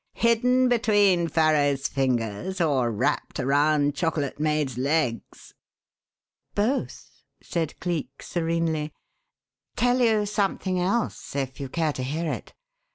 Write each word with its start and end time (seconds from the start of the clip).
Hidden 0.15 0.67
between 0.67 1.27
Farrow's 1.27 1.87
fingers 1.87 2.59
or 2.59 2.89
wrapped 2.91 3.39
around 3.39 3.93
Chocolate 3.93 4.39
Maid's 4.39 4.75
legs?" 4.75 5.53
"Both," 6.55 7.21
said 7.43 7.79
Cleek 7.79 8.23
serenely. 8.23 8.93
"Tell 9.75 9.99
you 9.99 10.25
something 10.25 10.79
else 10.79 11.35
if 11.35 11.59
you 11.59 11.69
care 11.69 11.93
to 11.93 12.01
hear 12.01 12.31
it. 12.33 12.55